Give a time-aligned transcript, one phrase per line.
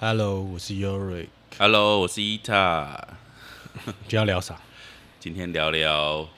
[0.00, 3.04] Hello，我是 Yuri，Hello，我是伊塔，
[3.84, 4.56] 今天要聊啥？
[5.18, 6.28] 今天聊聊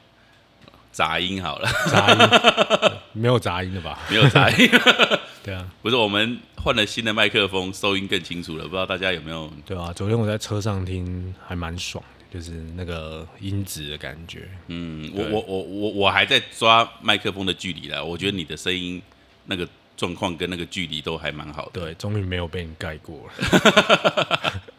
[0.90, 3.00] 杂音好了，杂音？
[3.12, 3.98] 没有杂音了吧？
[4.08, 4.66] 没有杂音，
[5.44, 9.52] 对啊，不是我们换了新的麦克风，收音更清楚了，不知道大家有没有？
[9.66, 9.92] 对啊。
[9.92, 14.48] 昨天我在车上听，还蛮爽的，就是那个音质的感觉。
[14.68, 19.02] 嗯，我我我我我还在抓麦克风的距离啦，我觉得你的声音
[19.44, 19.68] 那个
[20.00, 23.32] 状况跟那个距离都还蛮好的，对，终于没有被你盖过了。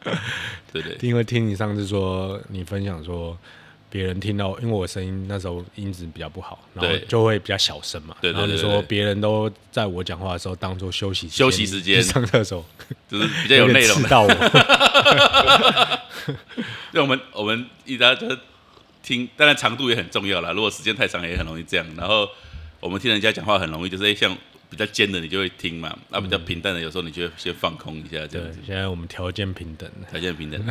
[0.74, 3.38] 对对因为听你上次说，你分享说，
[3.88, 8.16] 别人听到，因为我声音那时候音质比较不好，然后就会比较小声嘛。
[8.20, 12.66] 对对然后你说别人都在我讲话的时候当做休息休息时间上厕所，
[13.08, 14.28] 就是比较有内容到我。
[16.92, 18.40] 对，我们我们一直就是
[19.04, 20.52] 听，当然长度也很重要啦。
[20.52, 21.86] 如果时间太长，也很容易这样。
[21.96, 22.28] 然后
[22.80, 24.36] 我们听人家讲话很容易，就是诶像
[24.72, 29.88] 比较尖的你就会听嘛，啊比较平淡的有时候你就会先放空一下这样子，，现在我们条件平等。
[30.10, 30.66] 条件平等，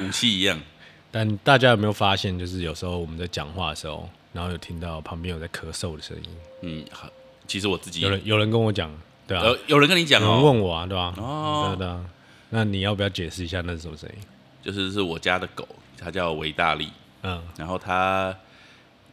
[0.00, 0.58] 武器一样。
[1.12, 6.28] 但大家有没有发现，就是有时候我们在讲话的时候，然后有听到旁边有在咳嗽的声音，
[6.62, 7.08] 嗯，好，
[7.46, 8.90] 其实我自己有人有人跟我讲，
[9.28, 11.76] 对啊，有有人跟你讲有人哦，问我啊，对吧、哦。
[11.78, 12.04] 对啊。
[12.50, 14.22] 那你要不要解释一下那是什么声音？
[14.62, 16.88] 就是是我家的狗，它叫维大利，
[17.22, 18.34] 嗯，然后它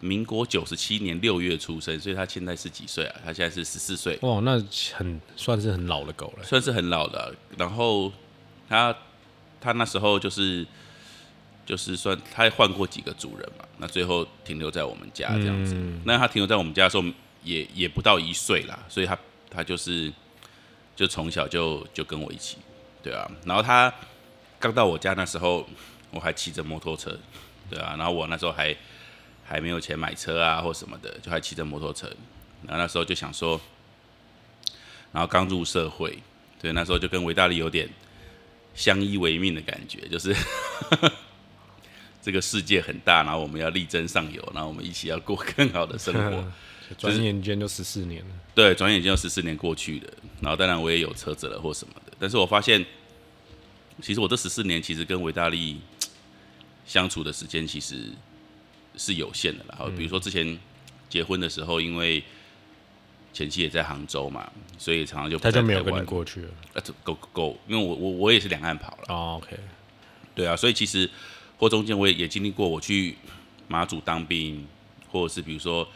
[0.02, 3.16] 民国九十七年六月出生，所以他现在是几岁啊？
[3.24, 4.62] 他现在是十四岁，哇，那
[4.94, 6.44] 很算是很老的狗了。
[6.44, 8.12] 算是很老的啊、然后
[8.68, 8.94] 他
[9.62, 10.66] 他那时候就是
[11.66, 15.76] 就是算他换过几个主人嘛，那最后停留在我们家这样子。
[15.76, 17.04] 嗯那他停留在我们家的时候
[17.44, 19.18] 也也不到一岁啦，所以他
[19.50, 20.12] 他就是
[20.96, 22.58] 就从小就就跟我一起，
[23.04, 23.30] 对啊。
[23.46, 23.94] 然后他
[24.60, 25.68] 刚到我家那时候，
[26.10, 27.16] 我还骑着摩托车，
[27.70, 27.96] 对啊。
[27.98, 28.76] 然后我那时候还
[29.52, 32.08] 还没有钱买车啊或什么的，就还骑着摩托车。
[32.66, 33.60] 然后那时候就想说，
[35.12, 36.18] 然后刚入社会，
[36.62, 37.90] 对，那时候就跟维大利有点
[38.74, 40.34] 相依为命的感觉，就是
[42.24, 46.52] 这个世界很大，然后我们要力争上游，然后我们一起要过更好的生活。
[46.98, 48.36] 转眼间就十四年了。
[48.56, 52.86] 对，转眼间就十四年过去了，然后当然我也有车子了或什么的，但是我发现，
[54.02, 55.82] 其实我这十四年其实跟维大利
[56.86, 58.12] 相处的时间其实
[58.98, 59.76] 是有限的啦。
[59.78, 60.58] 然后比如说之前
[61.10, 62.24] 结婚的时候，因为
[63.34, 66.02] 前妻也在杭州嘛，所以常常就不他就没有跟你。
[66.06, 66.50] 过去了。
[67.04, 69.58] 够够，因为我我我也是两岸跑了，哦，OK，
[70.36, 71.10] 对啊，所以其实
[71.58, 73.16] 或中间我也也经历过，我去
[73.68, 74.68] 马祖当兵，
[75.10, 75.88] 或者是比如说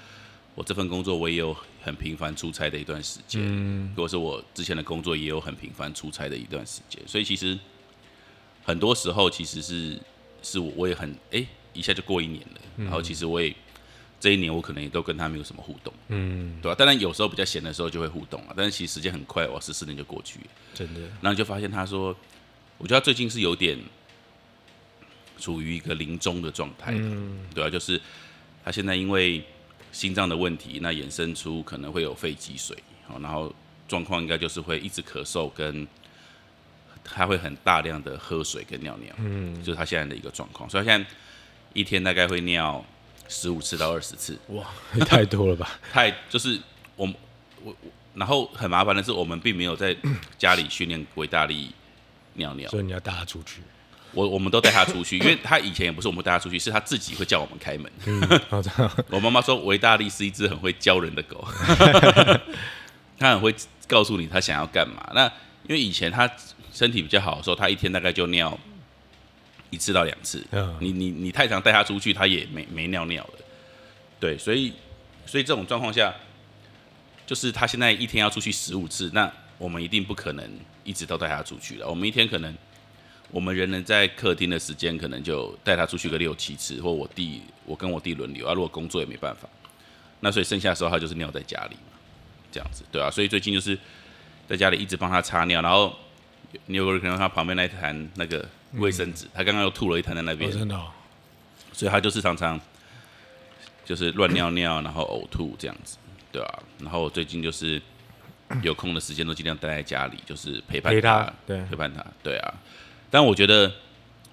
[0.54, 7.58] 我这份工作我也有很频繁出差的一段时间，嗯，或者是我之前的工作也有很频繁出差的一段时间，所以其实
[8.64, 10.00] 很多时候其实是
[10.42, 13.54] 是我我也很哎、一下就过一年了，然后其实我也
[14.20, 20.46] 这一年我可能也都跟他没有什么互动，嗯，对吧、当然有时候比较闲的时候就会互动啊，但是其实时间很快，哇，十四年就过去了。
[20.74, 22.16] 真的，然后就发现他说，
[22.78, 23.78] 我觉得他最近是有点
[25.38, 28.02] 处于一个临终的状态，嗯，对啊，就是
[28.64, 29.44] 他现在因为
[29.92, 32.76] 心脏的问题，那衍生出可能会有肺积水，
[33.08, 33.54] 好，然后
[33.88, 35.86] 状况应该就是会一直咳嗽，跟
[37.04, 41.10] 他会很大量的喝水跟尿尿，嗯，就是他现在的一个状况，所以他现在
[41.76, 42.84] 一天大概会尿
[43.28, 44.66] 十五次到二十次，哇，
[44.96, 45.78] 也太多了吧？
[45.94, 46.60] 太就是
[46.96, 47.14] 我们
[47.64, 49.96] 我我，然后很麻烦的是，我们并没有在
[50.38, 51.72] 家里训练维大力
[52.36, 53.62] 尿尿，所以你要带他出去。
[54.14, 57.92] 我我们都带他出去，因为他以前也不是我们带他出去，是他自己会叫我们开门。
[59.12, 61.46] 我妈妈说维大力是一只很会教人的狗，
[63.20, 63.54] 他很会
[63.88, 65.06] 告诉你他想要干嘛。
[65.14, 65.26] 那
[65.68, 66.32] 因为以前他
[66.72, 68.58] 身体比较好的时候，他一天大概就尿
[69.76, 70.44] 一次到两次。
[70.52, 73.34] 嗯，你你你太常带他出去，他也没没尿尿了。
[74.20, 74.74] 对，所以
[75.26, 76.12] 所以这种状况下，
[77.28, 80.50] 就是他现在一天要出去十五次，那我们一定不可能
[80.84, 81.88] 一直都带他出去了。
[81.88, 82.56] 我们一天可能
[83.30, 88.54] 我们人能在客厅的时间，可能就带他出去个六七次，或我弟我跟我弟轮流啊。
[88.54, 89.48] 如果工作也没办法，
[90.22, 91.98] 那所以剩下的时候他就是尿在家里嘛，
[92.52, 93.12] 这样子对啊。
[93.12, 93.78] 所以最近就是
[94.48, 95.96] 在家里一直帮他擦尿，然后
[96.66, 100.50] 你有可能他旁边那一坛那个卫生纸，他刚刚又吐了一坛在那边。
[100.50, 100.92] 哦，，真的哦，
[101.74, 102.60] 所以他就是常常
[103.84, 105.98] 就是乱尿尿，然后呕吐这样子，
[106.32, 107.82] 对吧、然后我最近就是
[108.62, 112.54] 有空的时间都尽量待在家里，就是陪伴陪他，对，陪伴他，对啊。
[113.10, 113.72] 但我觉得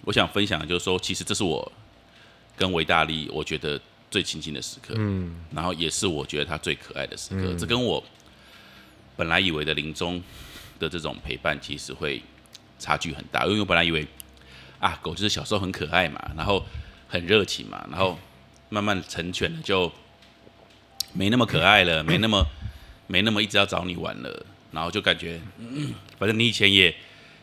[0.02, 1.70] 我想分享的就是说，其实这是我
[2.56, 3.80] 跟维大利我觉得
[4.10, 7.54] 最亲近的时刻，嗯，然后也是我觉得他最可爱的时刻。
[7.58, 8.02] 这跟我
[9.16, 10.22] 本来以为的临终
[10.82, 12.22] 的这种陪伴，其实会
[12.78, 13.44] 差距很大。
[13.46, 14.06] 因为我本来以为
[14.80, 16.64] 啊，狗就是小时候很可爱嘛，然后
[17.08, 18.18] 很热情嘛，然后
[18.68, 19.90] 慢慢成全了就
[21.12, 22.44] 没那么可爱了，没那么
[23.06, 25.40] 没那么一直要找你玩了，然后就感觉，
[26.18, 26.94] 反正你以前也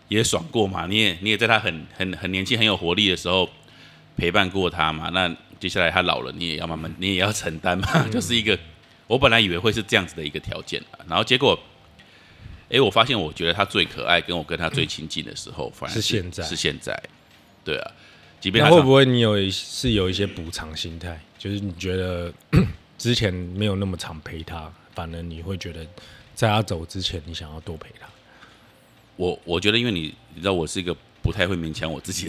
[0.08, 3.50] 也爽过嘛，你也你也在他很很很年轻很有活力的时候
[4.18, 5.10] 陪伴过他嘛。
[5.10, 8.58] 那接下来他老了，你也要慢慢，你也要承担嘛， 就是一个
[9.08, 11.58] 我本来以为会是这样子的一个条件，然后结果，
[12.70, 17.02] 哎，我发现我觉得他最可爱，跟我跟他最亲近的时候，反而是现在是现在，
[17.66, 17.92] 对啊，
[18.40, 21.20] 即便那他会不会你有一是有一些补偿心态？
[21.38, 22.32] 就是你觉得
[22.98, 25.86] 之前没有那么常陪他，反而你会觉得
[26.36, 28.08] 在他走之前，你想要多陪他。
[29.16, 30.96] 我我觉得，因为你你知道我是一个
[31.30, 32.28] 不太会勉强我自己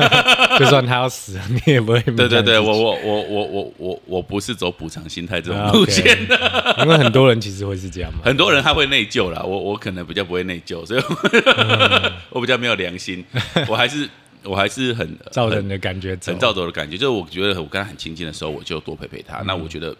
[0.58, 2.00] 就算他要死，你也不会。
[2.00, 6.74] 对对对，我我我我我我我不是走补偿心态这种啊路线的。
[6.78, 8.20] 因为很多人其实会是这样嘛。
[8.24, 13.22] 很多人他会内疚啦，我我可能比较不会内疚，所以我 我比较没有良心，
[13.68, 14.08] 我还是
[14.42, 16.40] 我还是很很照着你的感觉走很。
[16.40, 19.42] 照走的感觉，就是我觉得我跟他很亲近的时候，我就多陪陪他。
[19.42, 19.94] 那我觉得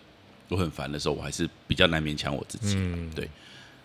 [0.49, 2.75] 我很烦的时候，我还是比较难勉强我自己。
[2.79, 3.29] 嗯对。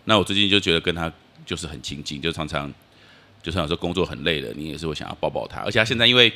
[0.04, 1.12] 那我最近就觉得跟他
[1.44, 2.72] 就是很亲近，就常常
[3.46, 5.60] 就算有时候工作很累了，你也是会想要抱抱他。
[5.60, 6.32] 而且他现在因为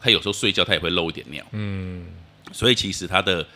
[0.00, 2.06] 他有时候睡觉他也会漏一点尿，嗯，
[2.52, 3.46] 所以其实他的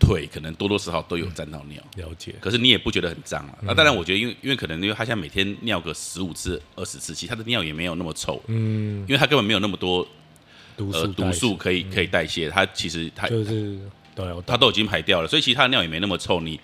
[0.00, 1.80] 腿可能多多少少都有沾到尿。
[1.94, 2.34] 了解。
[2.40, 3.56] 可是你也不觉得很脏啊？
[3.62, 10.04] 那当然，我觉得因为因为可能因为他现在每天尿个十五次、二十次，其实他的尿也没有那么臭，嗯，因为他根本没有那么多
[10.76, 13.78] 毒呃毒素可以可以代谢，他其实他就是
[14.16, 16.58] 对，他都已经排掉了，所以其实他的尿也没那么臭，你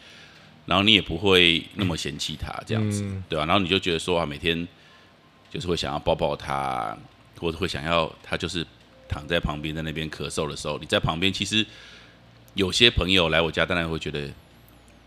[0.66, 4.66] 然后你也不会那么嫌弃他这样子，嗯对吧、然后你就觉得说啊，每天
[5.52, 6.96] 就是会想要抱抱他，
[7.38, 8.66] 或者会想要他就是
[9.06, 11.66] 躺在旁边在那边咳嗽的时候，你在旁边，其实
[12.54, 14.31] 有些朋友来我家，当然会觉得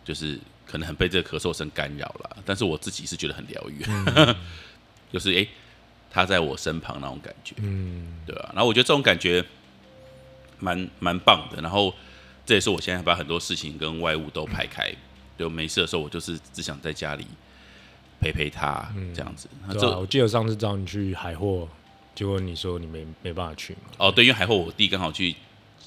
[0.04, 3.84] 就是可能很被这个咳嗽声干扰了，但是我自己是觉得很疗愈，
[5.12, 5.48] 就是诶，
[6.12, 9.44] 他在我身旁那种感觉，嗯，对吧、然后我觉得这种感觉
[10.60, 11.60] 蛮蛮棒的。
[11.62, 11.92] 然后
[12.46, 14.94] 这也是我现在把很多事情跟外物都排开，
[15.40, 17.26] 就没事的时候，我就是只想在家里
[18.26, 19.48] 陪陪他这样子。
[19.68, 21.68] 那这对啊，我记得上次找你去海货，
[22.16, 23.80] 结果你说你没没办法去嘛。
[23.98, 25.36] 哦，对，因为海货我弟刚好去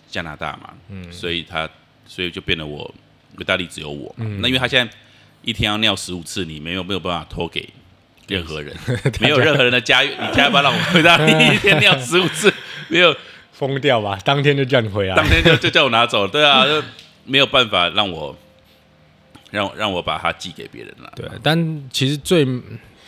[0.08, 1.69] 加拿大嘛，嗯，所以他
[2.06, 2.93] 所以就变得我
[3.38, 4.25] 意大利只有我嘛。
[4.40, 4.93] 那因为他现在
[5.43, 7.69] 一天要尿十五次，你没有没有办法托给
[8.29, 8.76] 任何人，
[9.20, 12.52] 没有任何人的家，你家要不要让我回答你一天尿十五次？
[12.88, 13.14] 没有，
[13.52, 15.17] 疯掉吧，当天就叫你回来。
[15.17, 16.82] 当天就就叫我拿走，对啊，就
[17.25, 18.37] 没有办法让我
[19.50, 21.12] 让让我把它寄给别人了。
[21.16, 22.46] 对，但其实最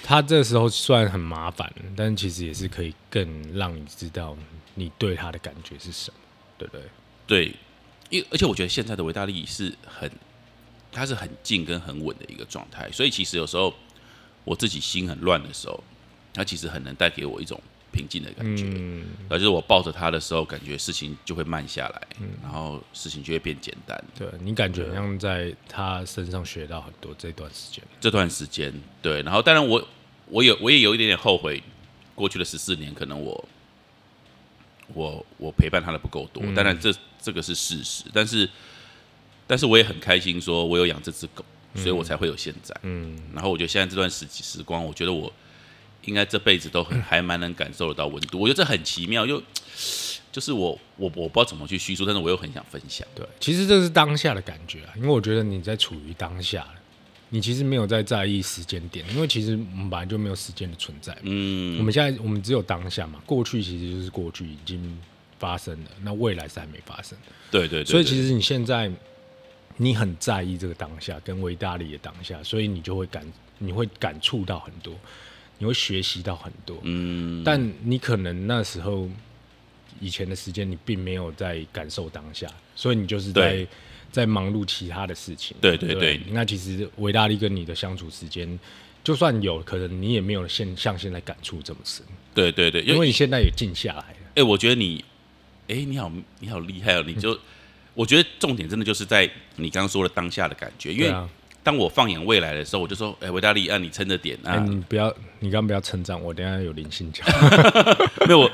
[0.02, 4.36] 他这时候虽然很麻烦，但其实也是可以更让你知道
[4.74, 6.16] 你对他的感觉是什么，
[6.58, 6.82] 对不对？
[7.26, 7.54] 对，
[8.08, 10.10] 因而且我觉得现在的维大利是很，
[10.90, 13.72] 他是很静跟很稳的一个状态，所以其实有时候
[14.44, 15.84] 我自己心很乱的时候，
[16.32, 17.60] 他其实很能带给我一种
[17.92, 18.64] 平静的感觉。
[18.64, 22.02] 嗯，然后就是我抱着他的时候，感觉事情就会慢下来，
[22.42, 24.02] 然后事情就会变简单。
[24.18, 27.82] 对你感觉好像在他身上学到很多这段时间。
[28.00, 28.72] 这段时间，
[29.02, 29.86] 对，然后当然我
[30.26, 31.62] 我有我也有一点点后悔，
[32.14, 33.48] 过去的十四年可能我
[34.94, 38.48] 我我陪伴他的不够多，当然这这个是事实，但是
[39.46, 41.44] 但是我也很开心，说我有养这只狗，
[41.74, 42.74] 所以我才会有现在。
[42.82, 45.32] 嗯，然后我觉得现在这段时时光，我觉得我
[46.04, 49.42] 应该这辈子都很还蛮能感受得到温度，我觉得这很奇妙，又
[50.32, 53.06] 就是我我我不知道怎么去叙述，但是我又很想分享。
[53.14, 56.66] 对，其实这是当下的感觉啊，因为我觉得你在处于当下，
[57.30, 61.20] 你其实没有在在意时间点，因为其实我们本来就没有时间的存在嘛。
[61.24, 64.98] 嗯，我们现在我们只有当下嘛，过去其实就是过去已经
[65.38, 67.18] 发生了，那未来是还没发生。
[67.50, 68.88] 对对对所以其实实你现在
[69.78, 73.26] 你很在意这个当下跟维大利的当下，所以你就会感
[73.58, 74.94] 你会感触到很多，
[75.60, 76.76] 你会学习到很多。
[76.82, 79.08] 嗯，但你可能那时候
[80.00, 83.66] 以前的时间你并没有在感受当下，所以你就是在
[84.10, 85.54] 在忙碌其他的事情。
[85.60, 88.58] 对对不对那其实维大力跟你的相处时间，
[89.04, 94.16] 就算有可能你也没有现像现在感触这么深，对对对，因因为为你现在也静下来了。
[94.36, 95.04] 哎、我觉得你，
[95.68, 97.04] 哎、你好，你好厉害哦！
[97.06, 97.38] 你就，
[97.92, 101.14] 我觉得重点真的就是在你刚刚说的当下的感觉，因为
[101.62, 107.26] 当我放眼未来的时候，我就说，哎、维大利，啊，你撑着点哎、啊，你不要，你刚刚不要称赞我，等下有灵性讲。
[108.26, 108.50] 没有我，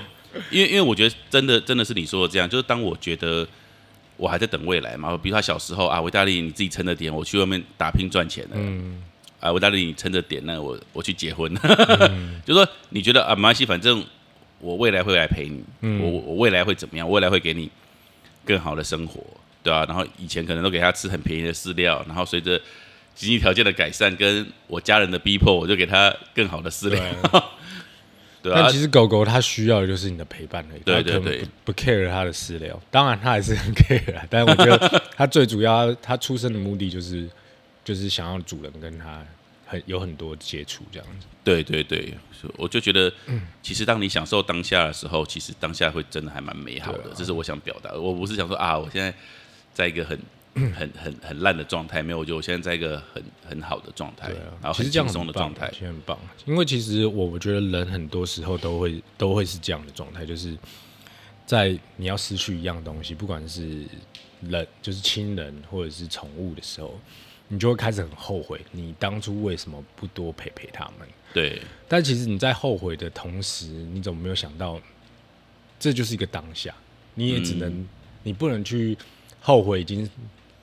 [0.50, 3.46] 因为因为我觉得真的真的是你说的这样，就是当我觉得
[4.16, 9.02] 我还在等未来嘛，比如他小时候啊，维大利你自己撑着点，我去外面打拼赚钱了，嗯，
[9.38, 11.54] 啊，维大利你撑着点，那我我去结婚，
[12.44, 14.04] 就说你觉得啊，没关系，反正
[14.58, 16.02] 我未来会来陪你，嗯。
[16.02, 17.06] 我我我未来会怎么样？
[17.06, 17.70] 我未来会给你
[18.44, 19.22] 更好的生活，
[19.62, 22.60] 对啊、然后以前可能都给他吃很便宜的饲料，然后随着
[23.16, 27.02] 经济条件的改善，跟我家人的逼迫，我就给他更好的饲料，
[28.42, 28.52] 对。
[28.54, 28.62] 啊。
[28.62, 31.40] 但其，实狗狗它需要的就是你的陪伴而已，对对对。
[31.64, 37.28] 不不 care 它的饲料，当然它还是很 care 啊，但是我觉得它最主要，它出生的目的就是
[37.82, 39.24] 就是想要主人跟它
[39.66, 41.26] 很有很多接触这样子。
[41.42, 42.14] 对对对，
[42.56, 43.12] 我就觉得，
[43.62, 46.98] 其实当你享受当下的时候，其实当下会真的还蛮美好的。
[47.10, 47.14] 啊。
[47.16, 48.00] 这是我想表达的。
[48.00, 49.12] 我不是想说啊，我现在
[49.72, 50.16] 在一个很
[50.74, 55.80] 很很很烂的状态，没有，我觉得我现在在一个很很好的状态，对啊，然后很其实这样轻松的状态其。
[55.80, 56.18] 实很棒。
[56.46, 60.56] 因为其实我我觉得人很多时候都会都会是这样的状态，就是
[61.44, 63.84] 在你要失去一样东西，不管是
[64.40, 66.98] 人就是亲人或者是宠物的时候，
[67.48, 71.06] 你就会开始很后悔，你当初为什么不多陪陪他们？
[71.34, 74.80] 对但其实你在后悔的同时，你怎么没有想到，
[75.78, 76.74] 这就是一个当下，
[77.14, 77.88] 你也只能，嗯
[78.22, 78.96] 你不能去
[79.40, 80.08] 后悔已经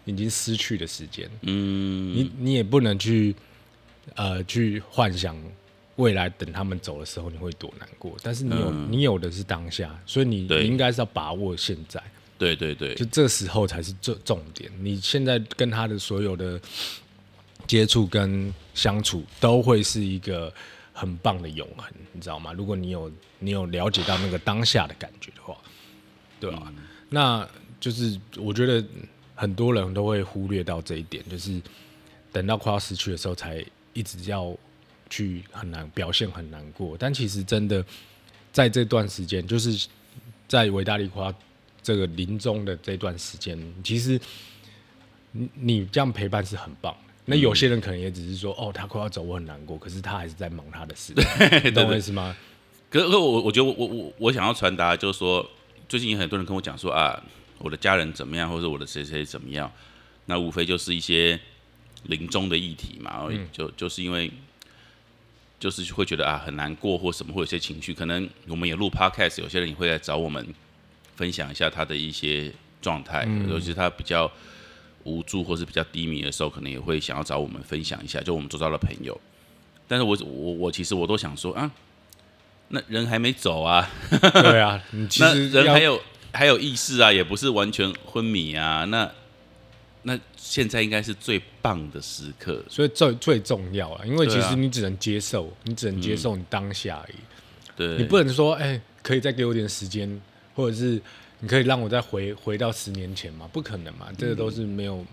[0.05, 3.35] 已经失去的时间，嗯，你你也不能去
[4.15, 5.35] 呃去幻想
[5.95, 12.01] 未来等他们走的时候你会多难过，但是你有、你有的是当下，所以你你应该是要把握现在，
[12.37, 12.95] 对对对。
[12.95, 14.71] 就这时候才是重重点。
[14.79, 16.59] 你现在跟他的所有的
[17.67, 20.51] 接触跟相处，都会是一个
[20.91, 22.51] 很棒的永恒，你知道吗？
[22.53, 25.55] 如果你有你有了解到那个当下的感觉的话，
[26.39, 26.73] 对吧、
[27.09, 27.47] 那
[27.79, 28.83] 就是我觉得
[29.35, 31.61] 很多人都会忽略到这一点，就是
[32.31, 33.63] 等到快要失去的时候，才
[33.93, 34.55] 一直要
[35.09, 36.95] 去很难表现很难过。
[36.97, 37.83] 但其实真的
[38.51, 39.87] 在这段时间，就是
[40.47, 41.33] 在维大利夸
[41.81, 44.19] 这个临终的这段时间，其实
[45.31, 47.13] 你你这样陪伴是很棒的。
[47.25, 51.13] 那有些人可能也只是说，哦，他快要走，我很难过，可是他还是在忙他的事，
[51.63, 52.35] 你懂我意思吗？
[52.89, 55.49] 可是可我我觉得我我我我想要传达就是说，
[55.87, 57.23] 最近有很多人跟我讲说啊，
[57.63, 59.71] 我的家人怎么样，或者我的谁谁怎么样，
[60.25, 61.39] 那无非就是一些
[62.03, 64.29] 临终的议题嘛，就就是因为
[65.61, 70.45] 就是会觉得啊很难过或什么，会有些情绪，可能我们也录 podcast，有些人也会来找我们
[71.15, 72.51] 分享一下他的一些
[72.81, 74.29] 状态，尤其是他比较
[75.05, 79.17] 无助或是比较低迷的时候，可能也会想要找我们分享一下，就我们做到了朋友。
[79.87, 81.71] 但是我我我其实我都想说啊，
[82.69, 83.89] 那人还没走啊，
[84.33, 86.01] 对啊，你其那实人还有
[86.33, 88.83] 还有意识啊，也不是完全昏迷啊。
[88.85, 89.09] 那
[90.01, 97.15] 那现在应该是最棒的时刻，所以最最重要啊，因为其实你只能接受，你只能接受你当下而已。
[97.75, 100.21] 对，你不能说，哎、可以再给我点时间，
[100.55, 101.01] 或者是
[101.39, 103.47] 你可以让我再回回到十年前嘛？
[103.53, 105.05] 不可能嘛，这个都是没有，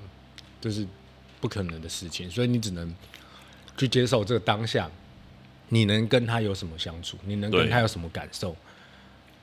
[0.61, 0.87] 就是
[1.41, 2.31] 不可能的事情。
[2.31, 2.93] 所以你只能
[3.77, 4.91] 去接受这个当下，
[5.69, 8.57] 你能跟他有什么相处，你能跟他有什么感受，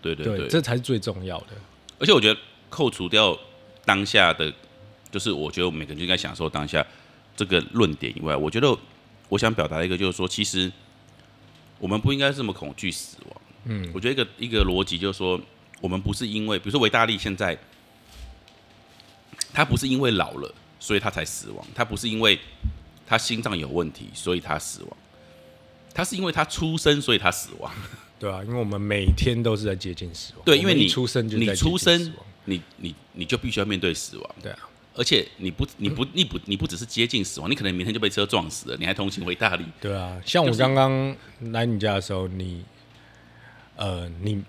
[0.01, 1.47] 对，对对对，这才是最重要的。
[1.99, 2.39] 而且我觉得
[2.69, 3.37] 扣除掉
[3.85, 4.53] 当下的，
[5.11, 6.85] 就是我觉得我们每个人就应该享受当下
[7.35, 8.77] 这个论点以外，我觉得
[9.29, 10.71] 我想表达一个就是说，其实
[11.79, 13.41] 我们不应该这么恐惧死亡。
[13.65, 15.39] 嗯，我觉得一个一个逻辑就是说，
[15.81, 17.57] 我们不是因为，比如说维大利现在，
[19.53, 22.39] 他不是因为老了所以他才死亡，他不是因为
[23.05, 24.97] 他心脏有问题所以他死亡，
[25.97, 27.71] 他是因为他出生所以他死亡。
[28.19, 30.43] 对啊，因为我们每天都是在接近死亡。
[30.45, 32.13] 对，因为你出生就在你出生，
[32.45, 34.35] 你你你就必须要面对死亡。
[34.43, 34.59] 对啊，
[34.95, 39.65] 而且你不你不你不你不只是接近死亡，你可能明天就被车撞死了，你还同行回大理。
[39.81, 41.15] 对啊，像我刚刚
[41.51, 42.63] 来你家的时候，你
[43.75, 44.43] 呃，你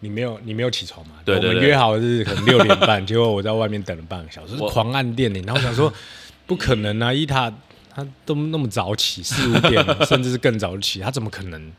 [0.00, 1.14] 你没有你没有起床嘛？
[1.24, 5.92] 对对对我们约好是可能 六点半，结果我在外面等了半个小时，我狂按电铃，然后想说
[6.46, 7.50] 不可能啊，伊塔
[7.96, 11.72] 他都那么早起，四五点 甚至是更早起，他怎么可能？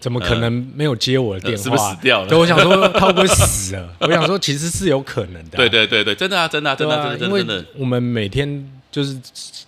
[0.00, 1.58] 怎么可能没有接我的电话？
[1.58, 3.88] 呃是不是死掉了对，我想说他会不会死了？
[4.00, 7.64] 我想说其实是有可能的啊、对对对对，真的啊，真的啊，真的真的真的真的。
[7.78, 9.18] 我们每天就是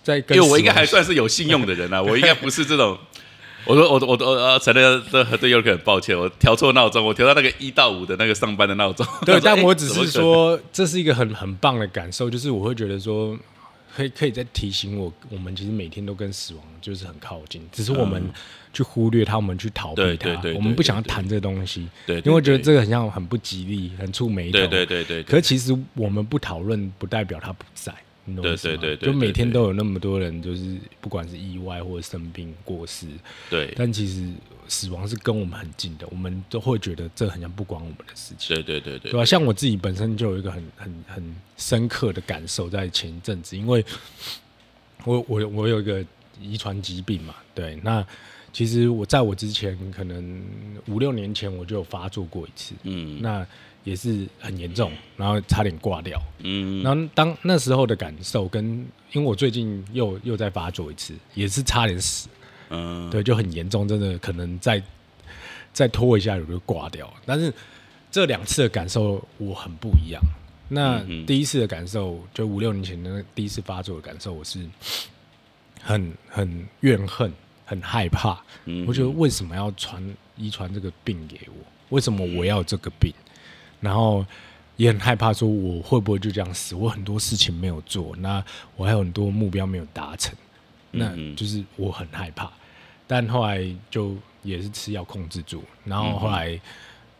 [0.03, 2.95] 在跟因为我应该还算是有信用的人啊，我应该不是这种。
[3.65, 9.05] 我说我我我呃承认这对尤克很抱歉，我调错闹钟，我调到那个一到五的那个上班的闹钟。
[9.25, 13.35] 对，但我只是说，这是一个很很棒的感受，就是我会觉得说，
[13.97, 18.21] 可以可以再提醒我，我们其实每天都跟死亡就是很靠近，只是我们
[18.71, 24.51] 去忽略它，我们去逃避它我们不想要谈这东西，因为我觉得这个很像很不吉利，很触眉头。
[24.51, 27.91] 对对对对，可是其实我们不讨论，不代表它不在。
[28.35, 33.07] 对对对对就每天都有那么多人，就是不管是意外或者生病过世，
[33.49, 33.73] 对。
[33.75, 34.29] 但其实
[34.67, 38.55] 死亡是跟我们很近的，我们都会觉得这很像不关我们的事情。
[38.55, 43.83] 对对对对对吧、像我自己本身就有一个很很很深刻的感受，在前一阵子，因为
[45.05, 46.05] 我我我有一个
[46.41, 48.05] 遗传疾病嘛，对，那
[48.51, 50.43] 其实我在我之前可能
[50.87, 53.21] 五六年前我就有发作过一次，嗯。
[53.21, 53.45] 那
[53.87, 56.21] 也是很严重，然后差点挂掉。
[56.39, 58.65] 嗯然后当那时候的感受跟，
[59.13, 62.27] 因为我最近又又在发作一次，也是差点死，
[62.69, 64.83] 嗯，对，就很严重，真的可能再
[65.71, 67.11] 再拖一下我就挂掉。
[67.25, 67.53] 但是
[68.11, 70.21] 这两次的感受我很不一样。
[70.67, 74.67] 那第一次的感受，就五六年前的那第一次发作的感受，我是
[75.81, 77.31] 很很怨恨，
[77.63, 80.03] 很害怕，嗯我觉得为什么要传
[80.35, 81.95] 遗传这个病给我？
[81.95, 83.13] 为什么我要这个病？
[83.79, 84.25] 然后
[84.75, 86.75] 也很害怕，说我会不会就这样死？
[86.75, 88.43] 我很多事情没有做，那
[88.75, 90.35] 我还有很多目标没有达成，
[90.91, 92.51] 那嗯就是我很害怕。
[93.07, 96.59] 但后来就也是吃药控制住，然后后来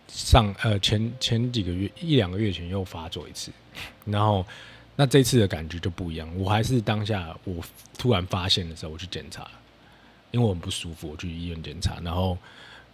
[0.07, 3.51] 上呃前前几个月一两个月前又发作一次，
[4.03, 4.45] 然后
[4.95, 6.29] 那这次的感觉就不一样。
[6.37, 7.63] 我还是当下我
[7.97, 9.49] 突然发现的时候，我去检查，
[10.31, 12.37] 因为我很不舒服，我去医院检查，然后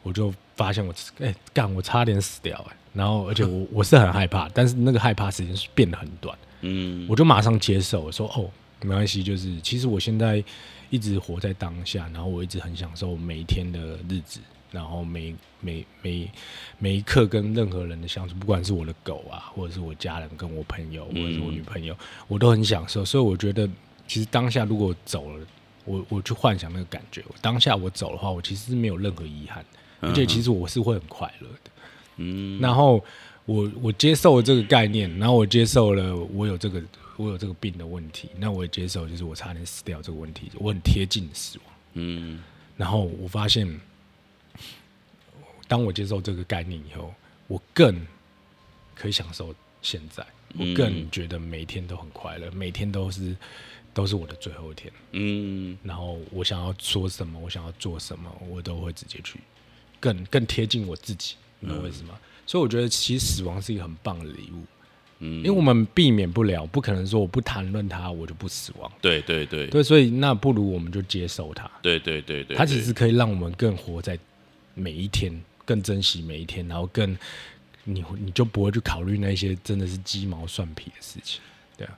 [0.03, 7.07] 我就发现我哎干、我差点死掉哎、然后而且我我是很害怕，但是那个害怕时间是变得很短，嗯。
[7.09, 8.49] 我就马上接受，我说哦
[8.81, 10.43] 没关系，就是其实我现在
[10.89, 14.39] 一直活在当下，然后我一直很享受每一天的日子，
[14.71, 16.29] 然后每每每
[16.77, 21.95] 每一刻跟任何人的相处，不管是我的狗啊，或者是我家人跟我朋友，或者是我女朋友，
[22.27, 23.05] 我都很享受。
[23.05, 23.67] 所以我觉得，
[24.07, 25.45] 其实当下如果我走了，
[25.85, 29.65] 我我去幻想那个感觉，当下我走的话，我其实是没有任何遗憾，
[30.03, 31.71] 而且其实我是会很快乐的。
[32.17, 33.03] 嗯然后
[33.45, 36.81] 我我接受了这个概念，然后我接受了我有这个
[37.17, 41.67] 我有这个病的问题，那我也接受就是我差点死掉这个问题，我很贴近死亡。
[41.93, 42.41] 嗯
[42.77, 43.79] 然后我发现，
[45.67, 47.13] 当我接受这个概念以后，
[47.47, 47.99] 我更
[48.95, 50.25] 可以享受现在，
[50.57, 53.35] 我更觉得每天都很快乐，每天都是
[53.93, 54.91] 都是我的最后一天。
[55.11, 59.39] 嗯然后我想要说什么，我想要做什么，我都会直接去，
[60.03, 62.19] 更更贴近我自己，你懂我意思吗？
[62.45, 64.65] 所以我觉得其实死亡是一个很棒的礼物，
[65.19, 65.37] 嗯。
[65.37, 69.67] 因为我们避免不了，不可能说我不谈论它我就不死亡，对对对。
[69.67, 74.19] 对，所以那不如我们就接受它，对对对对，它其实可以让我们更活在
[74.75, 77.17] 每一天，更珍惜每一天，然后更
[77.85, 81.39] 你你就不会去考虑那些真的是鸡毛蒜皮的事情，
[81.77, 81.97] 对啊，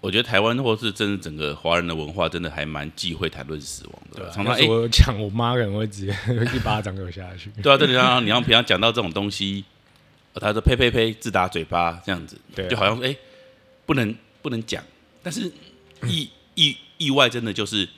[0.00, 4.20] 我觉得台湾或是真的整个华人的文化，真的还蛮忌讳谈论死亡的。
[4.20, 6.16] 对啊，常常我讲我妈可能会直接
[6.54, 9.64] 一巴掌给我下去，对啊，这里常常你要平常讲到这种东西，
[10.34, 13.16] 呃他说呸呸呸，自打嘴巴这样子，对啊就好像说哎，
[13.86, 14.84] 不能不能讲。
[15.22, 15.50] 但是
[16.04, 17.88] 意意意外真的就是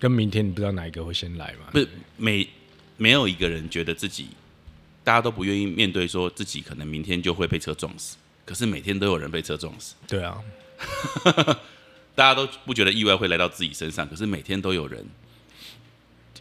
[0.00, 1.68] 跟明天你不知道哪一个会先来嘛？
[1.72, 2.48] 不是每
[2.96, 4.28] 没有一个人觉得自己，
[5.04, 9.94] 大家都不愿意面对说自己可能明天就会被车撞死，可是每天都有人被车撞死。
[10.08, 10.40] 对啊，
[12.14, 15.06] 大家都不觉得意外会来到自己身上，可是每天都有人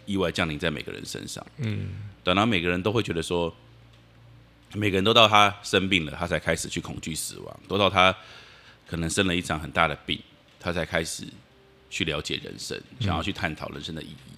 [0.06, 1.46] 意外降临在每个人身上。
[1.58, 3.56] 嗯，对，然后每个人都会觉得说，
[4.74, 8.16] 每个人都到他生病了，他才开始去恐惧死亡；都到他
[8.88, 10.20] 可能生了一场很大的病，
[10.60, 11.26] 他才开始
[11.90, 14.34] 去了解人生，想要去探讨人生的意义。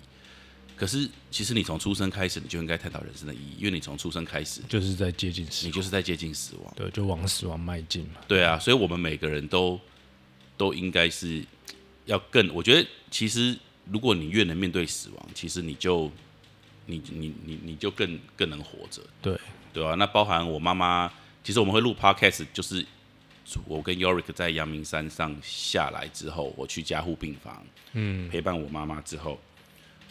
[0.75, 6.73] 可是，其实你从出生开始，你就应该探讨人生的意义，因为你从出生开始，就是在接近死亡，你就是在接近死亡。
[6.75, 8.21] 对，就往死亡迈进嘛。
[8.27, 9.79] 对啊，所以我们每个人都
[10.59, 11.41] 都应该是
[12.03, 13.57] 要更，我觉得其实
[13.89, 16.11] 如果你越能面对死亡，其实你就
[16.85, 19.39] 你你你你就更更能活着，对，
[19.71, 21.09] 对啊，那包含我妈妈，
[21.45, 22.85] 其实我们会录 podcast，就是
[23.65, 29.39] 我跟 Yorick 在阳明山上下来之后，我去加护病房，嗯，陪伴我妈妈之后，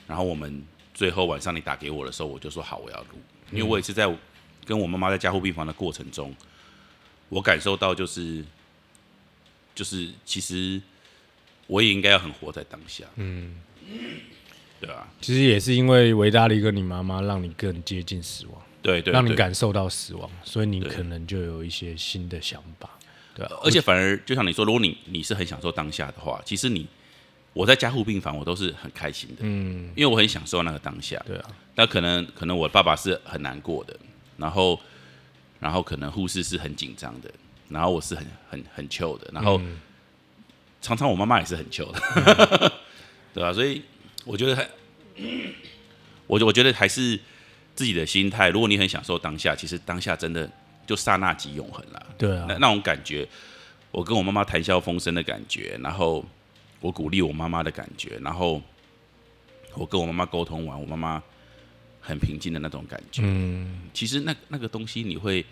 [0.06, 3.18] 然后我们最后晚上你打给我的时候，我就说好，我要录，
[3.52, 4.10] 因为我也是在
[4.64, 6.34] 跟我妈妈在加护病房的过程中，
[7.28, 8.42] 我感受到就是
[9.78, 10.82] 就是其实
[11.68, 13.54] 我也应该要很活在当下，嗯，
[14.80, 22.90] 对啊，其实也是因为维达利跟你妈妈让你更接近死亡，对对，让你感受到死亡，所以你可能就有一些新的想法，
[23.36, 26.84] 对啊，而且反而就像你说，如果你你是很享受当下的话，其实你
[27.52, 31.22] 我在加护病房，我都是很开心的，嗯，因为我很享受那个当下。
[31.24, 33.96] 对啊，那可能可能我爸爸是很难过的，
[34.38, 34.80] 然后
[35.60, 37.30] 然后可能护士是很紧张的，
[37.68, 39.60] 然后我是很很很 chill 的，然后、
[40.80, 42.72] 常常我妈妈也是很 chill 的，
[43.34, 43.82] 对吧、所以
[44.24, 44.68] 我觉得还，
[46.26, 47.18] 我我觉得还是
[47.74, 50.50] 自己的心态，如果你很享受当下，其实当下真的
[50.86, 52.06] 就刹那即永恒了。
[52.16, 53.28] 对啊那，那种感觉，
[53.90, 56.24] 我跟我妈妈谈笑风生的感觉，然后
[56.80, 58.62] 我鼓励我妈妈的感觉，然后
[59.74, 61.22] 我跟我妈妈沟通完，我妈妈
[62.00, 63.22] 很平静的那种感觉。
[63.24, 65.44] 嗯，其实那那个东西，你会，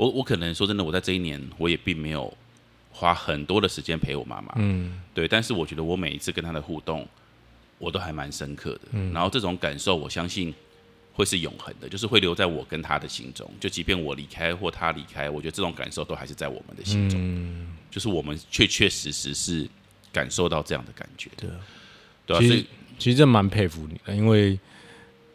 [0.00, 2.32] 我我可能说真的，我在这一年我也并没有
[2.90, 7.06] 花很多的时间陪我妈妈，嗯，对，但是我觉得我每一次跟她的互动，
[7.76, 8.80] 我都还蛮深刻的。
[8.92, 10.54] 嗯然后这种感受，我相信
[11.12, 13.46] 会是永恒的，就是会留在我跟她的心中。
[13.60, 17.20] 就即便我离开或她离开，我觉得这种感受都还是在我们的心中。
[17.22, 19.68] 嗯，就是我们确确实实是
[20.10, 21.46] 感受到这样的感觉的。
[21.46, 21.60] 对啊，
[22.24, 22.66] 对啊，其实所以
[22.98, 24.58] 其实真蛮佩服你的，因为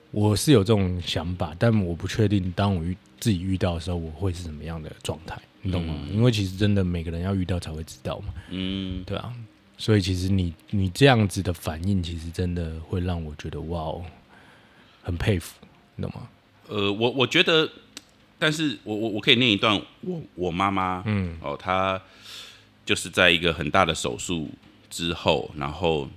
[0.10, 5.96] 我是有这种想法，但我不确定当我遇自己遇到的时候，我会是什么样的状态，你懂吗？
[6.14, 9.34] 因为其实真的每个人要遇到才会知道嘛，嗯，对啊。
[9.80, 14.06] 所以其实你你这样子的反应，其实真的会让我觉得哇哦，
[15.02, 15.56] 很佩服，
[15.96, 16.30] 你懂吗？
[16.68, 17.68] 呃，我我觉得，
[18.38, 22.00] 但是我我我可以念一段我我妈妈，嗯，哦，她
[22.86, 24.52] 就是在一个很大的手术
[24.92, 26.08] 之后，然后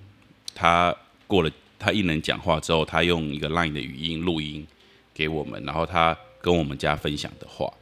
[0.55, 0.95] 她
[1.27, 4.67] 过了，她一能讲话之后，她用一个 Line 的语音录音
[5.15, 7.73] 给我们，然后她跟我们家分享的话，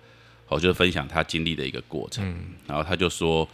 [0.47, 2.25] 好，就是分享他经历的一个过程，
[2.67, 3.49] 然后他就说，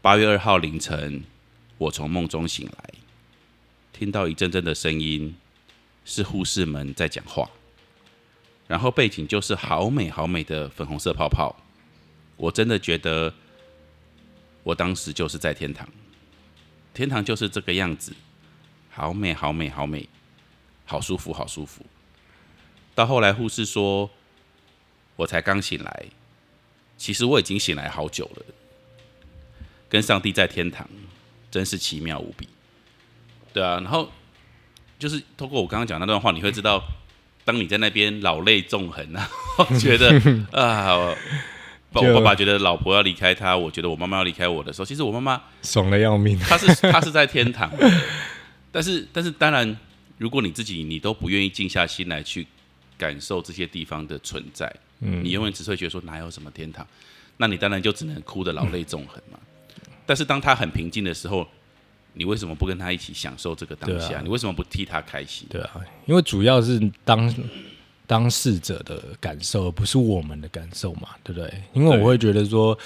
[0.00, 1.24] 八月二号凌晨，
[1.78, 2.90] 我从梦中醒来，
[3.92, 5.34] 听到一阵阵的声音，
[6.04, 7.50] 是护士们在讲话。
[8.68, 11.54] 然后背景就是好美好美的粉红色泡泡，
[12.36, 13.32] 我真的觉得
[14.64, 15.88] 我当时就是在天堂，
[16.92, 18.12] 天堂就是这个样子，
[18.90, 20.08] 好美好美好美，
[20.84, 21.86] 好舒服好舒服。
[22.96, 24.10] 到后来护士说，
[25.14, 26.06] 我才刚醒来，
[26.98, 28.42] 其实我已经醒来好久了，
[29.88, 30.88] 跟上帝在天堂，
[31.48, 32.48] 真是奇妙无比。
[33.52, 34.10] 对啊，然后
[34.98, 36.82] 就是通过我刚刚讲那段话，你会知道。
[37.44, 39.30] 当你在那边老泪纵横啊，
[39.78, 40.10] 觉得
[40.50, 41.14] 啊，
[41.92, 46.36] 我爸爸觉得老婆要离开他，我觉得我妈妈要离开我的时候，其实我妈妈爽的要命。
[46.40, 47.70] 她是她是在天堂，
[48.72, 49.78] 但是但是当然，
[50.18, 52.44] 如果你自己你都不愿意静下心来去
[52.98, 56.86] 感受这些地方的存在，嗯，你永远只会觉得说哪有什么天堂，
[57.36, 59.38] 那你当然就只能哭的老泪纵横嘛。
[60.04, 61.46] 但是当他很平静的时候。
[62.18, 64.22] 你为什么不跟他一起享受这个当下？
[64.22, 65.46] 你为什么不替他开心？
[65.50, 67.34] 对啊，因为主要是当
[68.06, 71.62] 当事者的感受，而不是我们的感受嘛，对不对？
[71.74, 72.78] 因为我会觉得说，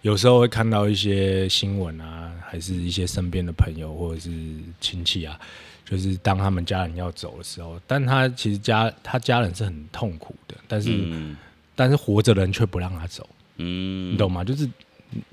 [0.00, 4.32] 有时候会看到一些新闻啊，还是一些身边的朋友或者是
[4.80, 5.38] 亲戚啊，
[5.84, 11.34] 就是当他们家人要走的时候，但他其实家他家人是很痛苦的，但是
[11.74, 14.42] 但是活着的人却不让他走，嗯，你懂吗？
[14.44, 14.68] 就是。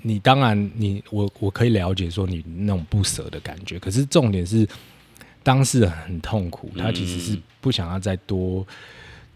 [0.02, 4.68] 你当然，你我我可以了解说你那种不舍的感觉，可是重点是
[5.42, 8.66] 当事人很痛苦，他其实是不想要再多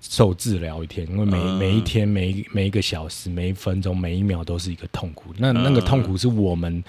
[0.03, 5.33] 受治疗一天，因为每每一天、每每一个小时、每一分钟、每一秒都是一个痛苦。
[5.39, 6.85] 那那个痛苦是我们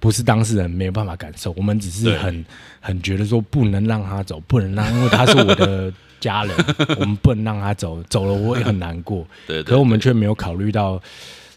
[0.00, 2.44] 不是当事人没有办法感受，我们只是很
[2.80, 6.56] 很觉得说不能让他走，不能让，因为他是我的家人，
[6.98, 9.26] 我们不能让他走，走了我也很难过。
[9.46, 11.00] 对，可我们却没有考虑到。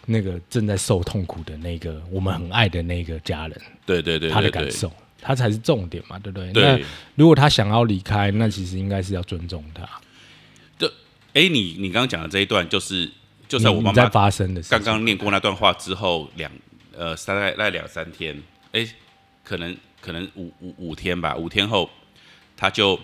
[0.08, 6.52] 那个正在受痛苦的那个我们很爱的那个家人，对对对，他的感受，他才是重点嘛，对不对？
[6.54, 6.80] 那
[7.16, 9.88] 如果他想要离开，那其实应该是要尊重他。
[10.80, 10.88] 就
[11.34, 13.10] 哎，你你刚刚讲的这一段，就是
[13.48, 16.52] 就在我妈妈发生的刚刚念过那段话之后，两
[17.02, 18.40] 呃大概大概两三天，
[18.72, 18.88] 哎，
[19.44, 21.90] 可能可能五五五天吧，五天后，
[22.56, 23.00] 他就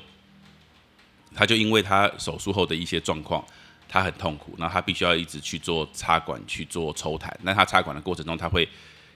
[1.33, 3.43] 他就因为他手术后的一些状况。
[3.89, 7.31] 他很痛苦，然后他必须要一直去做插管、去做抽痰。
[7.41, 8.67] 那他插管的过程中，他会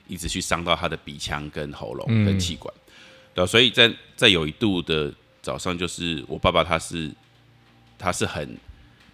[0.08, 2.74] 一直去伤到他的鼻腔、跟喉咙、跟气管。
[3.34, 7.12] 对，所以在在有一度的早上，就是我爸爸他是
[8.00, 8.58] 他是很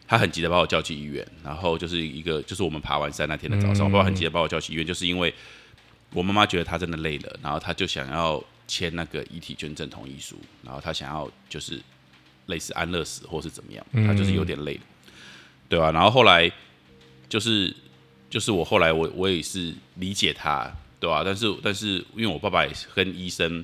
[0.07, 5.33] 他很急的把我叫去医院，然后就是一个就是我们爬完山那天的早上，我爸爸很急的把我叫去医院，就是因为
[6.11, 11.81] 我妈妈觉得她真的累了，然后她就想要签那个遗体捐赠同意书，然后她想要就是
[12.47, 14.79] 类似安乐死或是怎么样，她就是有点累。
[15.69, 15.91] 对吧？
[15.91, 16.49] 然后后来
[17.27, 17.75] 就是
[18.29, 21.23] 就是我后来我我也是理解她，对吧？
[21.25, 23.61] 但是但是因为我爸爸也跟医生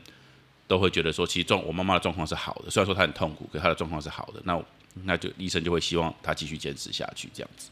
[0.68, 4.42] 都会觉得说，其实状我妈妈的状况是好的，虽然说她很痛苦，可她的状况是好的。
[4.44, 4.62] 那
[5.06, 7.70] 那就医生就会希望她继续坚持下去，这样子，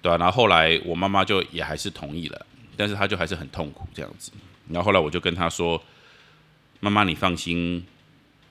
[0.00, 0.16] 对吧？
[0.16, 2.46] 然后后来我妈妈就也还是同意了，
[2.78, 4.32] 但是他就还是很痛苦这样子。
[4.70, 5.82] 然后后来我就跟他说
[6.80, 7.84] ：“妈妈，你放心，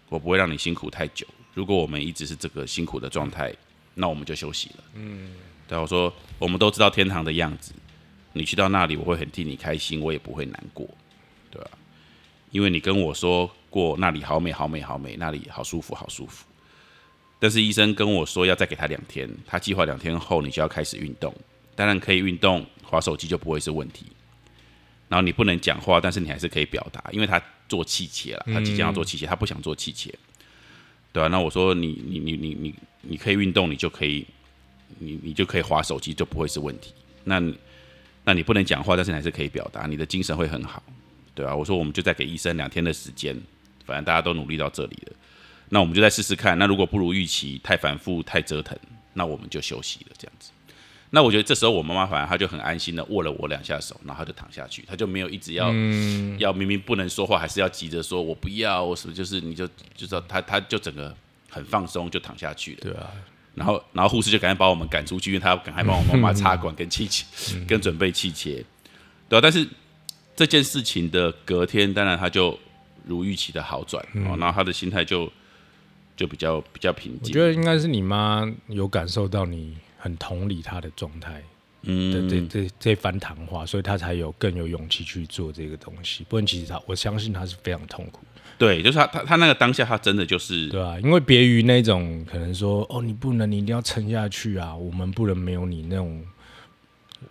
[0.09, 1.25] 我不会让你辛苦太久。
[1.55, 3.51] 如果我们一直是这个辛苦的状态。”
[3.99, 4.83] 那我们就休息了。
[4.93, 5.31] 嗯，
[5.67, 7.73] 对，我说我们都知道天堂的样子，
[8.31, 10.87] 你去到那里，我会很替你开心，我也不会难过，
[11.49, 11.71] 对吧？
[12.51, 16.45] 因为你跟我说过那里好美好美好美，那里好舒服好舒服。
[17.39, 21.33] 但是医生跟我说要再给他两天，他计划两天后你就要开始运动，
[21.73, 24.05] 当然可以运动，划手机就不会是问题。
[25.09, 30.11] 然后你不能讲话，但是你还是可以表达，因为他做器械了，他即将要做器械，他不想做器械。
[31.13, 34.25] 对啊，那我说你你你你你你可以运动，你就可以，
[34.99, 36.93] 你你就可以划手机，就不会是问题。
[37.23, 37.41] 那
[38.23, 40.83] 那你不能讲话，但是还是可以表达，你的精神会很好，
[41.33, 43.35] 对啊，我说我们就再给医生两天的时间，
[43.85, 45.13] 反正大家都努力到这里了，
[45.69, 46.57] 那我们就再试试看。
[46.57, 48.77] 那如果不如预期，太反复太折腾，
[49.13, 50.51] 那我们就休息了，这样子。
[51.09, 55.71] 那我觉得这时候我妈妈反而她就很安心的握了我两下手，然后就躺下去，她就没有一直要
[56.37, 61.15] 要明明不能说话，还是要急着说我不要，我什么就是你就就知道她她就整个
[61.49, 62.79] 很放松就躺下去了。
[62.81, 63.09] 对啊，
[63.55, 67.25] 然后然后护士就赶紧把我们赶出去，因为他赶快帮我妈妈插管跟气切
[67.67, 68.63] 跟准备气切。
[69.29, 69.67] 对啊，但是
[70.35, 72.59] 这件事情的隔天，当然他就
[73.05, 75.31] 如预期的好转哦，然后他的心态就
[76.15, 77.31] 就比较比较平静。
[77.31, 81.41] 我觉得应该是你妈有感受到你很同理他的状态
[81.83, 86.25] 的这这这番谈话，所以他才有更有勇气去做这个东西。
[86.29, 88.21] 不然其实他，我相信他是非常痛苦。
[88.57, 96.23] 对，就是他他他那个当下，他真的就是对啊，因为别于那种可能说哦，你不能，你一定要撑下去啊，我们不能没有你那种。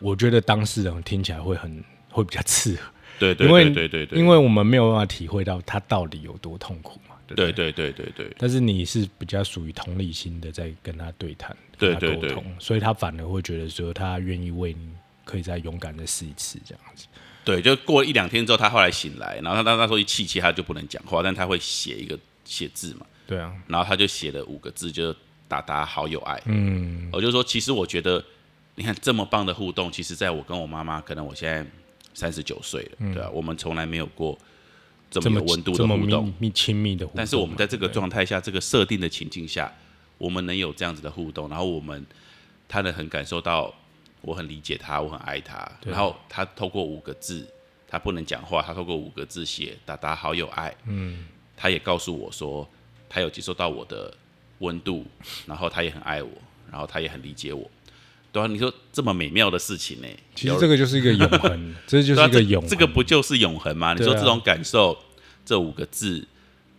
[0.01, 2.85] 我觉得当事人听起来会很会比较刺耳，
[3.19, 7.16] 对对对对对，因为我们没有办法体会到他到底有多痛苦嘛。
[7.27, 7.35] 对。
[7.35, 14.89] 不对对对对对，但是你是比较属于同理心的，在跟他对谈、对跟他沟对对通，所以他反而会觉得说，他愿意为你，
[15.25, 17.07] 可以再勇敢的试一次这样子。
[17.45, 26.43] 对，就过了一两天之后，他后来醒来，然后他他那时候一气气，他就不能讲话，但他会写一个写字嘛，对啊，然后他就写了五个字，就是“达达好有爱”。
[26.47, 28.25] 嗯，我就说，其实我觉得，
[28.75, 31.65] 你看这么棒的互动，其实在我跟我妈妈，可能我现在
[32.15, 34.37] 三十九岁了，对啊，我们从来没有过
[35.11, 36.35] 这这么温度这么密的互动。
[36.39, 39.73] 密亲密的互动，但是我们在这个状态下，这个设定的情境下，
[40.19, 42.05] 我们能有这样子的互动，然后我们
[42.69, 43.73] 他能很感受到
[44.23, 47.47] 我很理解他，我很爱他，然后他透过五个字，
[47.89, 52.69] 他不能讲话，他透过五个字写“达达好有爱”，嗯，他也告诉我说，
[53.09, 54.13] 他有接受到我的
[54.59, 55.05] 温度，
[55.47, 56.31] 然后他也很爱我，
[56.71, 57.71] 然后他也很理解我。
[58.37, 63.95] 对啊，你说这么美妙的事情呢、其实这个就是一个永恒， 这就是一个永恒，这个不就是永恒吗？
[63.95, 64.97] 你说这种感受，
[65.45, 66.23] 这五个字，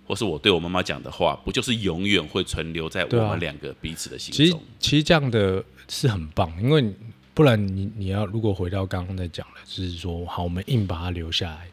[0.05, 4.57] 或是我对我妈妈讲的话，不就是永远会存留在我们两个彼此的心中其实？
[4.79, 6.93] 其实这样的是很棒，因为
[7.33, 11.71] 不然你你要如果回到刚刚在讲的，就是说好，我们硬把它留下来，你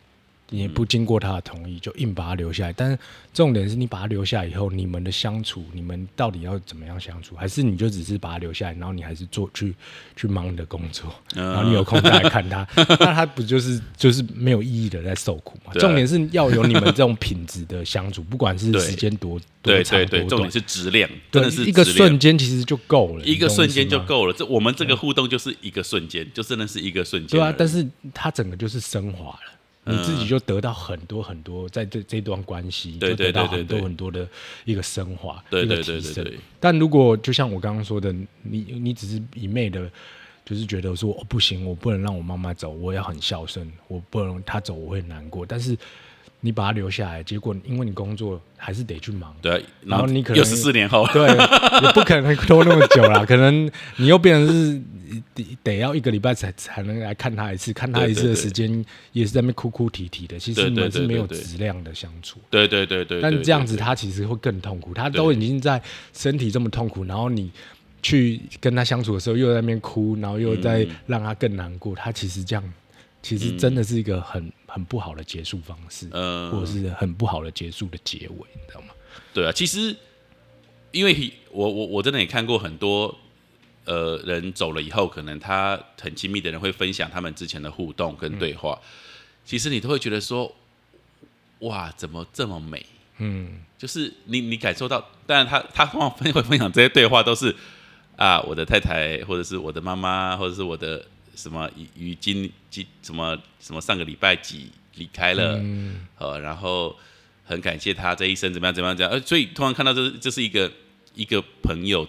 [0.50, 2.72] 也不经过他的同意就硬把他留下来。
[2.72, 2.98] 但是
[3.32, 7.34] 重点是你把他留下来以后，你们的相处，你们到底要怎么样相处？
[7.34, 9.74] 还是你就只是把他留下来，然后你还是做去
[10.14, 12.66] 去忙你的工作，嗯然后你有空再来看他，
[13.00, 15.72] 那他不就是就是没有意义的在受苦嘛？
[15.72, 24.32] 对啊重点是要有你们这种品质的相处，不管是时间多多长对对对，多短重点，是质量，对真的是一个瞬间其实就够了，一个瞬间就够了。
[24.32, 27.38] 这我们这个互动就是一个瞬间，就真的是一个瞬间。
[27.38, 34.26] 对啊，但是它整个就是升华了，嗯你自己就得到很多很多，在这这段关系对就得到很多很多的
[34.64, 36.32] 一个升华，对一个对对提升。
[36.58, 39.90] 但如果就像我刚刚说的，你你只是一昧的，
[40.44, 45.76] 就是觉得说哦不行，我不能让我妈妈走，我要很孝顺，我不能她走我会难过，但是。
[46.40, 53.64] 你把她留下来，结果因为你工作还是得去忙，对啊，然后你可能又十四年后，对，也不可能 拖那么久了，可能
[53.96, 54.82] 你又变成是
[55.34, 62.38] 得得要一个礼拜才才能来看他一次，看他一次的时间也是在那边哭哭啼啼的，其实你们是没有质量的相处。
[62.50, 67.50] 对对对对，但这样子他其实会更痛苦，他都已经在身体这么痛苦，然后你
[68.02, 72.72] 去跟他相处的时候又在那边哭，然后又在让他更难过，他其实这样
[73.22, 76.50] 其实真的是一个很很不好的结束方式，嗯。
[76.50, 78.88] 或者是很不好的结束的结尾，你知道吗？
[79.32, 79.96] 对啊，其实
[80.90, 83.16] 因为我我我真的也看过很多
[83.84, 88.80] 呃人走了以后，可能他很亲密的人会分享他们之前的互动跟对话，
[89.44, 90.54] 其实你都会觉得说，
[91.60, 92.84] 哇，怎么这么美？
[93.18, 97.54] 嗯，就是你你感受到，当然他他通常分会分享这些对话都是
[98.16, 106.06] 啊，我的太太或者是我的妈妈或者是我的什么于于今今什么什么上个礼拜几离开了，嗯。
[106.18, 106.96] 呃，然后
[107.44, 110.70] 很感谢他这一生怎么样怎么样怎么样，呃，所以突然看到这这是一个
[111.14, 112.08] 一个朋友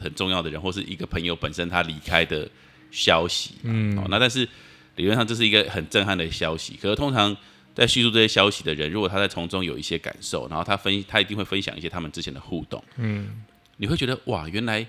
[0.00, 2.48] 很重要的人，或是一个朋友本身他离开的
[2.90, 4.48] 消息，嗯，哦，那但是
[4.96, 7.36] 理论上这是一个很震撼的消息，可是通常
[7.74, 13.42] 在叙述这些消息的人，如果他在从中有一些感受，然后他分他一定会分享一些他们之前的互动，嗯，
[13.76, 14.86] 你会觉得哇，原来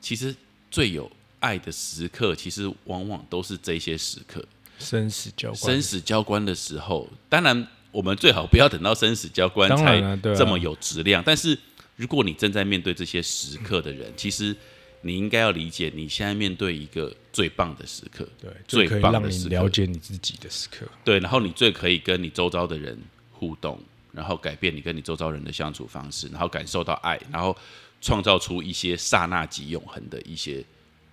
[0.00, 0.34] 其实
[0.70, 4.44] 最有爱的时刻，其实往往都是这些时刻。
[4.78, 11.20] 生死交关，生死交关的时候，当然我们最好不要等到生死交关才这么有质量。
[11.24, 11.58] 但是
[11.98, 14.56] 如果你正在面对这些时刻的人，其实
[15.02, 20.86] 你应该要理解，你现在面对一个最棒的时刻，对，最棒的时刻了解你自己的时刻。
[21.04, 22.98] 对，然后你最可以跟你周遭的人
[23.32, 23.78] 互动，
[24.12, 27.54] 然后改变你跟你周遭人的相处方式，然后感受到爱，然后
[28.00, 30.64] 创造出一些刹那即永恒的一些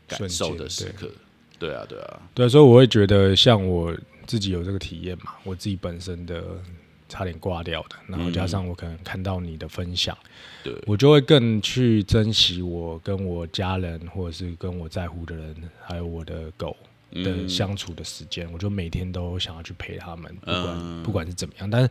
[0.08, 1.12] 感受的时刻。
[1.58, 3.96] 对啊，对啊，对，所以我会觉得，像我
[4.28, 6.44] 自己有这个体验嘛，我自己本身的
[7.16, 10.18] 差点挂掉的，然后加上我可能看到你的分享，
[10.62, 10.76] 对。
[10.86, 16.76] 我就会更去珍惜我跟我家人，或者是跟我在乎的人，还有我的狗
[17.12, 21.04] 的相处的时间，我就每天都想要去陪他们，不管、嗯。
[21.04, 21.90] 不管是怎么样，但是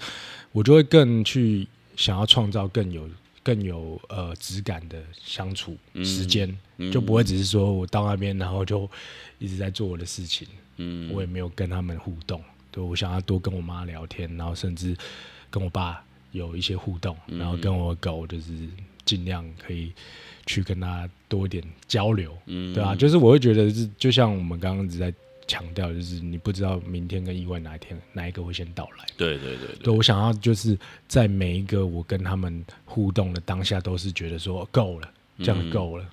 [0.52, 3.08] 我就会更去想要创造更有
[3.42, 6.54] 更有呃质感的相处时间，
[6.92, 8.86] 就不会只是说我到那边然后就
[9.38, 12.42] 一直在做我的事情，嗯，我也没有跟他们互动。
[12.74, 14.96] 对我想要多跟我妈聊天，然后甚至
[15.48, 18.52] 跟我爸有一些互动，然后跟我狗就是
[19.04, 19.92] 尽量可以
[20.44, 25.14] 去跟他多一点交流，嗯对啊，就是我会觉得是就像我们刚刚一直在
[25.46, 29.04] 强调，就是你不知道明天跟意外哪一天哪一个会先到来。
[29.16, 35.08] 对对对对，我想要就是在每一个我跟他们互动的当下，都是觉得说够了，
[35.38, 36.04] 这样够了，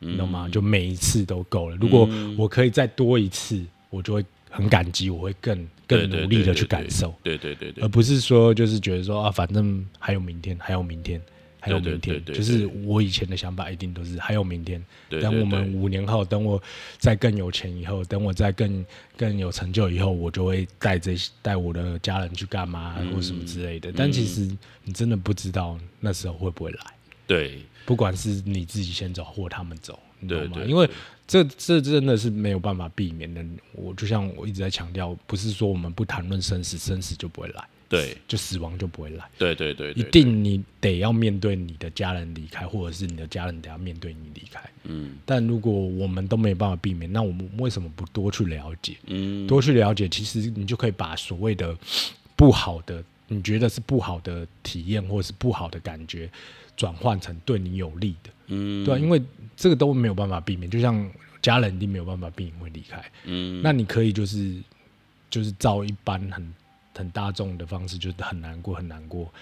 [0.00, 0.48] 你懂吗？
[0.48, 1.76] 就每一次都够了。
[1.76, 2.06] 如果
[2.36, 7.82] 我可以再多一次，我就会很感激，我会更更努力的去感受，对对对对。
[7.82, 11.20] 而不是说就是觉得说啊，反正还有明天，还有明天。
[11.62, 14.82] 还有明天，就是我以前的想法，一定都是还有明天。
[15.10, 16.58] 等我们五年后，等我
[16.96, 18.82] 再更有钱以后，等我再更
[19.14, 23.12] 更有成就以后，我就会带这些带我的家人去干嘛、嗯。
[23.12, 23.92] 或什么之类的。
[23.94, 24.50] 但其实
[24.84, 26.80] 你真的不知道那时候会不会来，
[27.26, 27.58] 对。
[27.84, 30.50] 不管是你自己先走或他们走，你懂吗？
[30.54, 30.70] 对对。
[30.70, 30.88] 因为
[31.30, 33.40] 这这真的是没有办法避免的。
[33.70, 39.24] 我就像我一直在强调，不是说我们不谈论生死，生死就不会来，对就死亡就不会来。
[39.38, 44.60] 对对对，一定你得要面对你的家人离开，或者是你的家人得要面对你离开。
[44.82, 48.96] 嗯但如果我们都没有办法避免，那我们为什么不多去了解？
[49.06, 51.78] 嗯多去了解，其实你就可以把所谓的
[52.34, 56.28] 不好的，你觉得是不好的体验或者是不好的感觉，
[56.76, 59.22] 转换成对你有利的，嗯对啊，因为
[59.56, 61.10] 这个都没有办法避免，就像
[61.40, 64.60] 家人一定没有办法避免会离开，嗯那你可以就是
[65.30, 66.54] 就是照一般很
[66.94, 69.32] 很大众的方式，就是很难过很难过。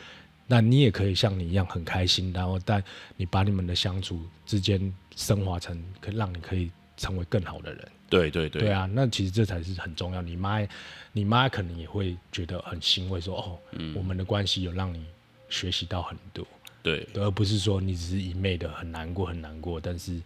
[0.50, 2.82] 那你也可以像你一样很开心，然后但
[3.16, 4.80] 你把你们的相处之间
[5.14, 7.88] 升华成，可以让你可以成为更好的人。
[8.08, 10.22] 对对对对啊，那其实这才是很重要。
[10.22, 10.66] 你妈，
[11.12, 13.58] 你妈可能也会觉得很欣慰，说哦，
[13.94, 15.04] 我们的关系有让你
[15.50, 16.46] 学习到很多，
[16.96, 20.20] 对对而不是说你只是一昧的很难过很难过，但是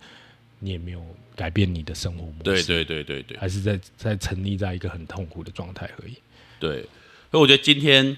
[0.58, 6.14] 你也没有改变你的生活模式，对对对对对还是在在沉溺在一个很痛苦的状态而已。
[6.60, 6.82] 对，
[7.30, 8.16] 所以我觉得今天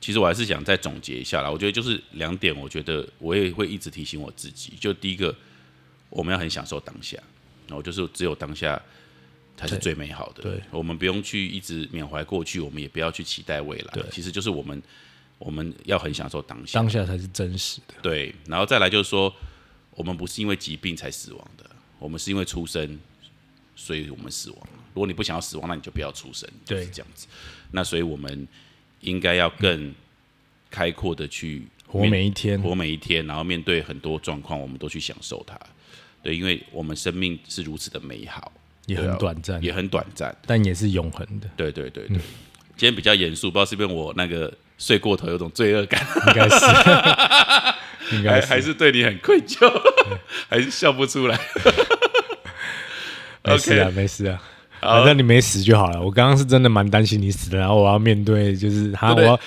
[0.00, 1.50] 其实我还是想再总结一下啦。
[1.50, 4.74] 我觉得就是两点，我觉得我也会一直提醒我自己。
[4.78, 5.34] 就第一个，
[6.10, 7.18] 我们要很享受当下，
[7.66, 8.80] 然后就是只有当下
[9.56, 10.42] 才是最美好的。
[10.42, 14.04] 对，我们不用去一直缅怀过去，我们也不要去期待未来对。
[14.12, 14.82] 其实就是我们
[15.38, 16.78] 我们要很享受当下。
[16.80, 17.94] 当下才是真实的。
[18.02, 19.32] 对，然后再来就是说，
[19.92, 21.64] 我们不是因为疾病才死亡的，
[21.98, 22.98] 我们是因为出生，
[23.76, 24.58] 所以我们死亡。
[24.94, 27.26] 如果你不想要死亡，那你就不要出生，就是对这样子。
[27.70, 28.46] 那所以我们
[29.00, 29.94] 应该要更
[30.70, 35.58] 开阔的去活每一天，活每一天，然后面对很多状况，我们都去享受它。
[36.20, 38.52] 对，因为我们生命是如此的美好，
[38.86, 40.36] 也很短暂，也很短暂。
[40.44, 42.16] 但也是永恒的，对对对对，
[42.76, 46.56] 今天比较严肃，不知道是不是我那个睡过头，有种罪恶感，应该是，
[48.16, 49.68] 应该还是对你很愧疚，
[50.48, 51.38] 还是笑不出来。
[53.44, 54.40] 没事啊没事啊。
[54.80, 56.00] 反正你没死就好了。
[56.00, 59.38] 我刚刚是真的蛮担心你死的，然后我要面对，就是他，我要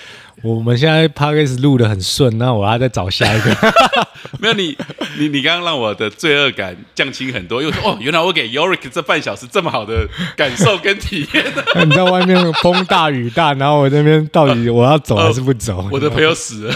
[0.41, 3.55] 我们现在 p o d c a 录的很顺，那我要再找下一个。
[4.39, 4.75] 没有你，
[5.19, 15.87] 你你刚刚让我的罪恶感降轻很多，因为说哦，原来我给 Yorick 这半小时这么好的感受跟体验， 那你在外面风大雨大，然后我这边到底我要走还是不走？
[15.91, 16.73] 我的朋友死了，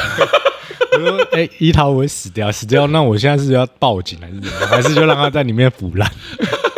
[0.93, 4.69] 我说，哎、伊桃我会死掉，死掉，那我现在是要报警还是怎么样？
[4.69, 6.11] 还是就让他在里面腐烂？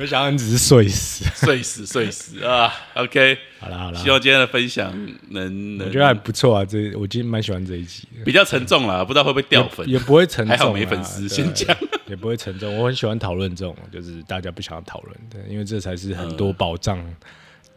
[0.00, 1.26] 没想到你只是睡死。
[1.46, 4.90] 睡死睡死啊！OK，好了好了希，望今天的分享
[5.28, 8.24] 能能我觉得还不错啊，这我今天蛮喜欢这一集的。
[8.24, 9.98] 比较沉重了，不知道会不会掉粉也。
[9.98, 11.76] 不会沉重啊，还好没粉丝先讲，
[12.08, 12.74] 也不会沉重。
[12.78, 16.98] 我很喜欢讨论这种，就是大家不想要讨论的，因为这才是很多宝藏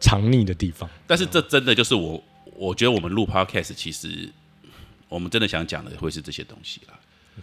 [0.00, 0.88] 藏匿的地方。
[1.06, 2.24] 但是这真的就是我，
[2.56, 4.30] 我觉得我们录 Podcast 其实
[5.10, 6.94] 我们真的想讲的会是这些东西啦。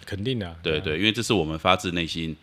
[0.08, 2.36] 肯定的对对，因为这是我们发自内心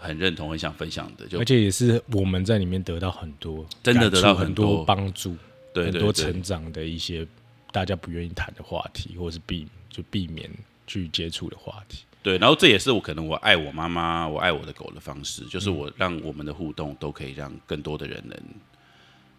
[0.00, 7.26] 很认同、很想分享的，就而且也是我们在里面得到很多，真的得到很很多帮助，很多对对对成长的一些
[7.70, 10.50] 大家不愿意谈的话题，或者是避就避免
[10.86, 12.04] 去接触的话题。
[12.22, 18.38] 对，然后这也是我可能我爱我妈妈、我爱我的狗的方式，就是我让我们的互动都可以让更多的人能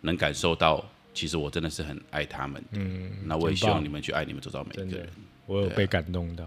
[0.01, 0.83] 能感受到，
[1.13, 2.63] 其实我真的是很爱他们。
[2.71, 5.09] 嗯，那我也希望你们去爱你们周遭每一个人。，
[5.45, 6.45] 我有被感动到，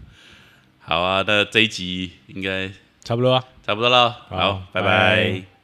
[0.80, 2.70] 好啊，那这一集应该
[3.08, 3.42] 差不多啊。
[3.64, 5.57] 差不多了，好拜拜